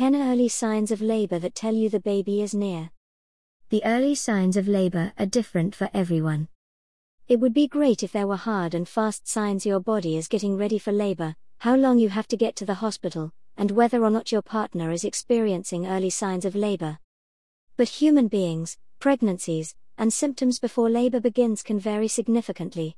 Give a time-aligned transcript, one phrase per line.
[0.00, 2.90] 10 early signs of labor that tell you the baby is near.
[3.68, 6.48] The early signs of labor are different for everyone.
[7.28, 10.56] It would be great if there were hard and fast signs your body is getting
[10.56, 14.08] ready for labor, how long you have to get to the hospital, and whether or
[14.08, 16.98] not your partner is experiencing early signs of labor.
[17.76, 22.96] But human beings, pregnancies, and symptoms before labor begins can vary significantly.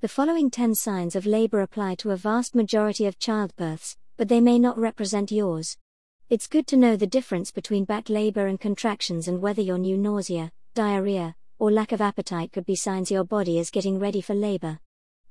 [0.00, 4.40] The following 10 signs of labor apply to a vast majority of childbirths, but they
[4.40, 5.78] may not represent yours.
[6.28, 9.96] It's good to know the difference between back labor and contractions and whether your new
[9.96, 14.34] nausea, diarrhea, or lack of appetite could be signs your body is getting ready for
[14.34, 14.80] labor.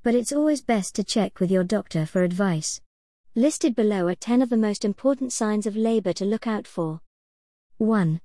[0.02, 2.80] But it's always best to check with your doctor for advice.
[3.34, 7.02] Listed below are 10 of the most important signs of labor to look out for.
[7.76, 8.22] 1.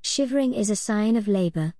[0.00, 1.74] Shivering is a sign of labor.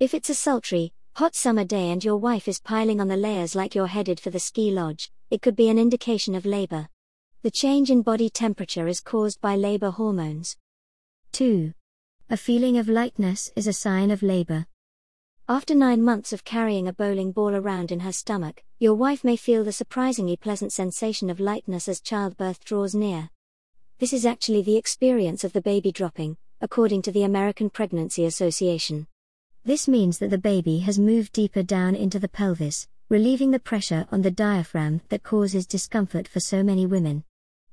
[0.00, 3.54] If it's a sultry, hot summer day and your wife is piling on the layers
[3.54, 6.88] like you're headed for the ski lodge, it could be an indication of labor.
[7.42, 10.58] The change in body temperature is caused by labor hormones.
[11.32, 11.72] 2.
[12.28, 14.66] A feeling of lightness is a sign of labor.
[15.48, 19.36] After nine months of carrying a bowling ball around in her stomach, your wife may
[19.36, 23.30] feel the surprisingly pleasant sensation of lightness as childbirth draws near.
[24.00, 29.06] This is actually the experience of the baby dropping, according to the American Pregnancy Association.
[29.64, 34.06] This means that the baby has moved deeper down into the pelvis, relieving the pressure
[34.12, 37.24] on the diaphragm that causes discomfort for so many women.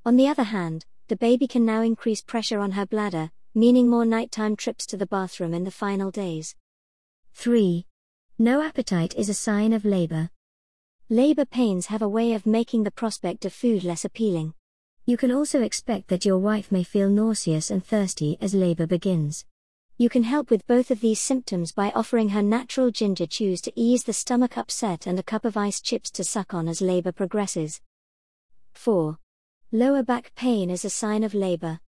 [0.07, 4.05] On the other hand, the baby can now increase pressure on her bladder, meaning more
[4.05, 6.55] nighttime trips to the bathroom in the final days.
[7.33, 7.85] 3.
[8.39, 10.29] No appetite is a sign of labor.
[11.09, 14.53] Labor pains have a way of making the prospect of food less appealing.
[15.05, 19.43] You can also expect that your wife may feel nauseous and thirsty as labor begins.
[19.97, 23.73] You can help with both of these symptoms by offering her natural ginger chews to
[23.75, 27.11] ease the stomach upset and a cup of ice chips to suck on as labor
[27.11, 27.81] progresses.
[28.73, 29.17] 4.
[29.73, 31.81] Lower back pain is a sign of labor.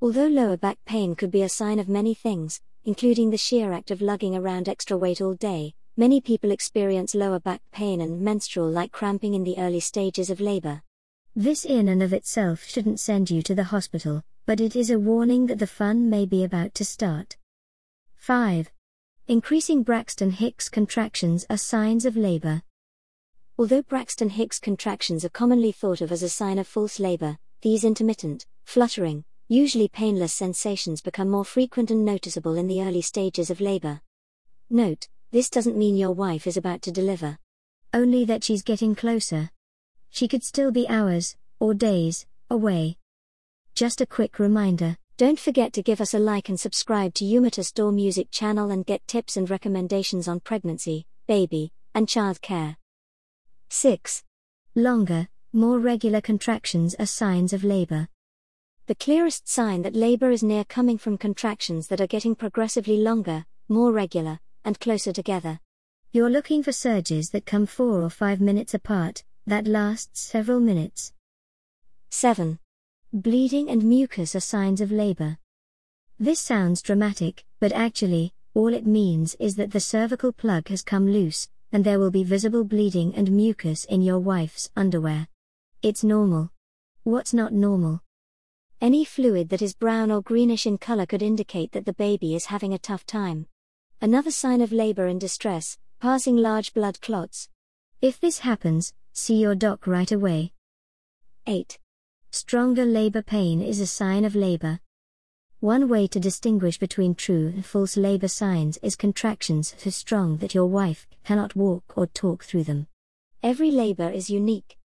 [0.00, 3.90] Although lower back pain could be a sign of many things, including the sheer act
[3.90, 8.70] of lugging around extra weight all day, many people experience lower back pain and menstrual
[8.70, 10.82] like cramping in the early stages of labor.
[11.34, 14.98] This in and of itself shouldn't send you to the hospital, but it is a
[15.00, 17.36] warning that the fun may be about to start.
[18.14, 18.70] 5.
[19.26, 22.62] Increasing Braxton Hicks contractions are signs of labor.
[23.56, 27.84] Although Braxton Hicks contractions are commonly thought of as a sign of false labor, these
[27.84, 33.60] intermittent, fluttering, usually painless sensations become more frequent and noticeable in the early stages of
[33.60, 34.00] labor.
[34.70, 37.38] Note, this doesn't mean your wife is about to deliver.
[37.92, 39.50] Only that she's getting closer.
[40.10, 42.98] She could still be hours, or days, away.
[43.76, 47.64] Just a quick reminder don't forget to give us a like and subscribe to Umita
[47.64, 52.78] Store Music channel and get tips and recommendations on pregnancy, baby, and child care.
[53.76, 54.22] 6.
[54.76, 58.08] Longer, more regular contractions are signs of labor.
[58.86, 63.44] The clearest sign that labor is near coming from contractions that are getting progressively longer,
[63.68, 65.58] more regular, and closer together.
[66.12, 71.12] You're looking for surges that come 4 or 5 minutes apart, that lasts several minutes.
[72.10, 72.60] 7.
[73.12, 75.36] Bleeding and mucus are signs of labor.
[76.16, 81.10] This sounds dramatic, but actually, all it means is that the cervical plug has come
[81.10, 85.26] loose, and there will be visible bleeding and mucus in your wife's underwear.
[85.82, 86.52] It's normal.
[87.02, 88.00] What's not normal?
[88.80, 92.46] Any fluid that is brown or greenish in color could indicate that the baby is
[92.46, 93.48] having a tough time.
[94.00, 97.48] Another sign of labor and distress, passing large blood clots.
[98.00, 100.52] If this happens, see your doc right away.
[101.48, 101.80] 8.
[102.30, 104.78] Stronger labor pain is a sign of labor.
[105.64, 110.54] One way to distinguish between true and false labor signs is contractions so strong that
[110.54, 112.86] your wife cannot walk or talk through them.
[113.42, 114.76] Every labor is unique.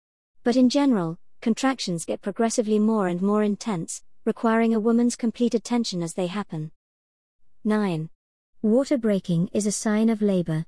[0.44, 6.00] But in general, contractions get progressively more and more intense, requiring a woman's complete attention
[6.00, 6.70] as they happen.
[7.64, 8.08] 9.
[8.62, 10.64] Water breaking is a sign of labor.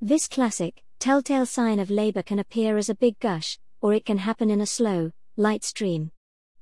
[0.00, 4.18] This classic, telltale sign of labor can appear as a big gush, or it can
[4.18, 6.12] happen in a slow, light stream.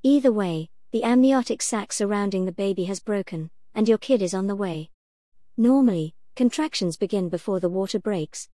[0.03, 4.47] Either way, the amniotic sac surrounding the baby has broken, and your kid is on
[4.47, 4.91] the way.
[5.57, 8.51] Normally, contractions begin before the water breaks.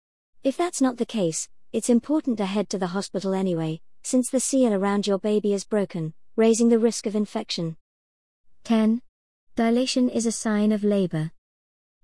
[0.43, 4.41] If that's not the case, it's important to head to the hospital anyway, since the
[4.41, 7.77] seal around your baby is broken, raising the risk of infection.
[8.65, 9.01] 10.
[9.55, 11.31] Dilation is a sign of labor.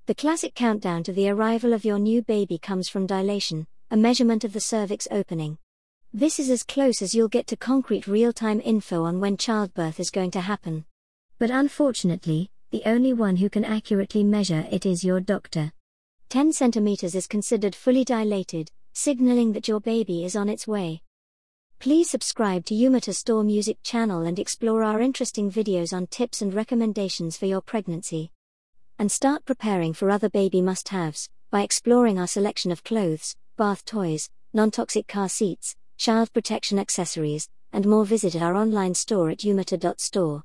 [0.06, 4.46] The classic countdown to the arrival of your new baby comes from dilation, a measurement
[4.46, 5.58] of the cervix opening.
[6.14, 9.98] This is as close as you'll get to concrete real time info on when childbirth
[9.98, 10.84] is going to happen.
[11.40, 15.72] But unfortunately, the only one who can accurately measure it is your doctor.
[16.28, 21.02] 10 centimeters is considered fully dilated, signaling that your baby is on its way.
[21.80, 26.54] Please subscribe to Umita Store Music channel and explore our interesting videos on tips and
[26.54, 28.34] recommendations for your pregnancy.
[29.00, 33.86] And start preparing for other baby must haves by exploring our selection of clothes, bath
[33.86, 39.38] toys, non toxic car seats, child protection accessories, and more visit our online store at
[39.42, 40.42] umita.store.